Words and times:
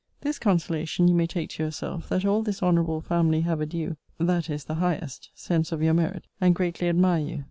This 0.21 0.39
consolation 0.39 1.07
you 1.07 1.13
may 1.13 1.27
take 1.27 1.51
to 1.51 1.63
yourself, 1.63 2.09
that 2.09 2.25
all 2.25 2.41
this 2.41 2.63
honourable 2.63 3.01
family 3.01 3.41
have 3.41 3.61
a 3.61 3.67
due 3.67 3.97
(that 4.17 4.49
is, 4.49 4.63
the 4.63 4.73
highest) 4.81 5.29
sense 5.35 5.71
of 5.71 5.83
your 5.83 5.93
merit, 5.93 6.25
and 6.41 6.55
greatly 6.55 6.89
admire 6.89 7.21
you. 7.23 7.39